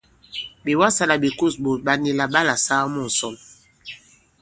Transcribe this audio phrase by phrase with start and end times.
[0.63, 3.35] Ɓè wasā àlà ɓè kûs ɓòt ɓà nì là ɓalà saa mu ŋ̀sɔn.